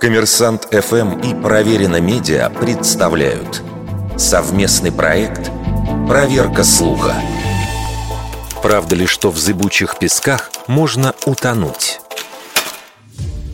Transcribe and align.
Коммерсант 0.00 0.68
ФМ 0.70 1.20
и 1.20 1.34
Проверено 1.34 2.00
Медиа 2.00 2.50
представляют 2.50 3.62
совместный 4.16 4.92
проект 4.92 5.50
«Проверка 6.06 6.64
слуха». 6.64 7.14
Правда 8.62 8.94
ли, 8.96 9.06
что 9.06 9.30
в 9.30 9.38
зыбучих 9.38 9.98
песках 9.98 10.50
можно 10.66 11.14
утонуть? 11.24 12.00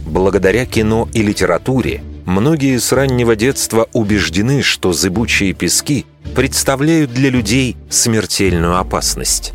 Благодаря 0.07 0.67
кино 0.67 1.09
и 1.13 1.23
литературе 1.23 2.03
многие 2.27 2.79
с 2.79 2.93
раннего 2.93 3.37
детства 3.37 3.89
убеждены, 3.93 4.63
что 4.63 4.93
зыбучие 4.93 5.53
пески 5.53 6.07
представляют 6.35 7.13
для 7.13 7.31
людей 7.31 7.77
смертельную 7.89 8.79
опасность. 8.79 9.53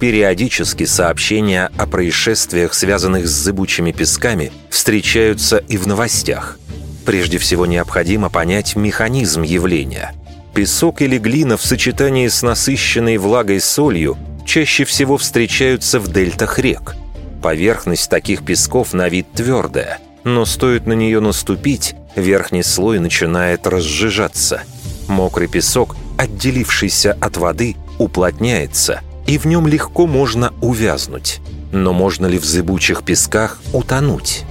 Периодически 0.00 0.86
сообщения 0.86 1.70
о 1.76 1.86
происшествиях, 1.86 2.72
связанных 2.72 3.28
с 3.28 3.30
зыбучими 3.30 3.92
песками, 3.92 4.50
встречаются 4.70 5.58
и 5.58 5.76
в 5.76 5.86
новостях. 5.86 6.58
Прежде 7.04 7.36
всего 7.36 7.66
необходимо 7.66 8.30
понять 8.30 8.76
механизм 8.76 9.42
явления. 9.42 10.14
Песок 10.54 11.02
или 11.02 11.18
глина 11.18 11.58
в 11.58 11.62
сочетании 11.62 12.28
с 12.28 12.40
насыщенной 12.40 13.18
влагой 13.18 13.60
солью 13.60 14.16
чаще 14.46 14.84
всего 14.84 15.18
встречаются 15.18 16.00
в 16.00 16.10
дельтах 16.10 16.58
рек. 16.58 16.96
Поверхность 17.42 18.08
таких 18.08 18.42
песков 18.42 18.94
на 18.94 19.10
вид 19.10 19.26
твердая, 19.34 19.98
но 20.24 20.46
стоит 20.46 20.86
на 20.86 20.94
нее 20.94 21.20
наступить, 21.20 21.94
верхний 22.16 22.62
слой 22.62 23.00
начинает 23.00 23.66
разжижаться. 23.66 24.62
Мокрый 25.08 25.46
песок, 25.46 25.94
отделившийся 26.16 27.18
от 27.20 27.36
воды, 27.36 27.76
уплотняется– 27.98 29.02
и 29.30 29.38
в 29.38 29.44
нем 29.44 29.68
легко 29.68 30.08
можно 30.08 30.52
увязнуть. 30.60 31.40
Но 31.70 31.92
можно 31.92 32.26
ли 32.26 32.36
в 32.36 32.44
зыбучих 32.44 33.04
песках 33.04 33.60
утонуть? 33.72 34.42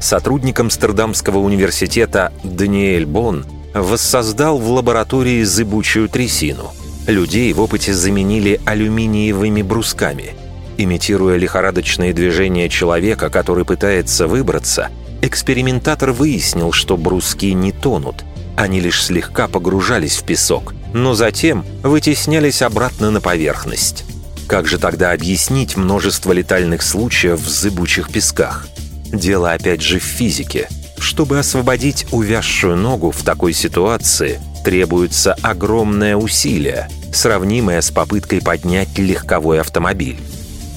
Сотрудник 0.00 0.58
Амстердамского 0.58 1.38
университета 1.38 2.32
Даниэль 2.42 3.06
Бон 3.06 3.46
воссоздал 3.74 4.58
в 4.58 4.68
лаборатории 4.72 5.44
зыбучую 5.44 6.08
трясину. 6.08 6.72
Людей 7.06 7.52
в 7.52 7.60
опыте 7.60 7.94
заменили 7.94 8.60
алюминиевыми 8.64 9.62
брусками. 9.62 10.34
Имитируя 10.78 11.36
лихорадочные 11.36 12.12
движения 12.12 12.68
человека, 12.68 13.30
который 13.30 13.64
пытается 13.64 14.26
выбраться, 14.26 14.88
экспериментатор 15.22 16.10
выяснил, 16.10 16.72
что 16.72 16.96
бруски 16.96 17.54
не 17.54 17.70
тонут, 17.70 18.24
они 18.56 18.80
лишь 18.80 19.04
слегка 19.04 19.46
погружались 19.46 20.16
в 20.16 20.24
песок, 20.24 20.74
но 20.92 21.14
затем 21.14 21.64
вытеснялись 21.84 22.62
обратно 22.62 23.12
на 23.12 23.20
поверхность. 23.20 24.04
Как 24.48 24.66
же 24.66 24.78
тогда 24.78 25.12
объяснить 25.12 25.76
множество 25.76 26.32
летальных 26.32 26.80
случаев 26.80 27.38
в 27.38 27.48
зыбучих 27.48 28.10
песках? 28.10 28.66
Дело 29.12 29.52
опять 29.52 29.82
же 29.82 29.98
в 29.98 30.02
физике. 30.02 30.68
Чтобы 30.98 31.38
освободить 31.38 32.06
увязшую 32.12 32.76
ногу 32.76 33.10
в 33.10 33.22
такой 33.22 33.52
ситуации, 33.52 34.40
требуется 34.64 35.36
огромное 35.42 36.16
усилие, 36.16 36.88
сравнимое 37.12 37.82
с 37.82 37.90
попыткой 37.90 38.40
поднять 38.40 38.96
легковой 38.96 39.60
автомобиль. 39.60 40.18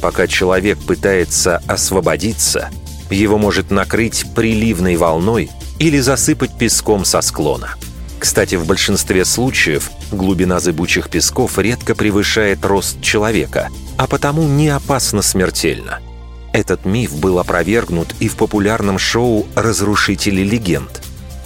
Пока 0.01 0.27
человек 0.27 0.77
пытается 0.79 1.61
освободиться, 1.65 2.69
его 3.09 3.37
может 3.37 3.71
накрыть 3.71 4.25
приливной 4.35 4.97
волной 4.97 5.49
или 5.79 5.99
засыпать 5.99 6.57
песком 6.57 7.05
со 7.05 7.21
склона. 7.21 7.75
Кстати, 8.21 8.53
в 8.53 8.67
большинстве 8.67 9.25
случаев 9.25 9.89
глубина 10.11 10.59
зыбучих 10.59 11.09
песков 11.09 11.57
редко 11.57 11.95
превышает 11.95 12.63
рост 12.63 13.01
человека, 13.01 13.69
а 13.97 14.05
потому 14.05 14.43
не 14.47 14.69
опасно 14.69 15.23
смертельно. 15.23 15.99
Этот 16.53 16.85
миф 16.85 17.15
был 17.15 17.39
опровергнут 17.39 18.13
и 18.19 18.27
в 18.27 18.35
популярном 18.35 18.99
шоу 18.99 19.47
«Разрушители 19.55 20.43
легенд». 20.43 21.01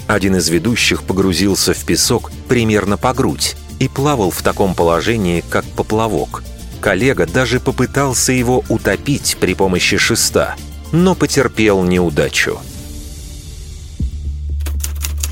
Один 0.07 0.35
из 0.35 0.49
ведущих 0.49 1.03
погрузился 1.03 1.73
в 1.73 1.85
песок 1.85 2.29
примерно 2.49 2.97
по 2.97 3.13
грудь 3.13 3.55
и 3.79 3.87
плавал 3.87 4.29
в 4.29 4.41
таком 4.41 4.75
положении, 4.75 5.45
как 5.49 5.63
поплавок. 5.63 6.43
Коллега 6.81 7.25
даже 7.25 7.61
попытался 7.61 8.33
его 8.33 8.65
утопить 8.67 9.37
при 9.39 9.53
помощи 9.53 9.95
шеста, 9.95 10.55
но 10.91 11.15
потерпел 11.15 11.83
неудачу. 11.83 12.59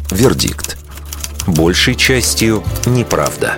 Вердикт 0.10 0.78
большей 1.48 1.96
частью 1.96 2.64
неправда. 2.86 3.58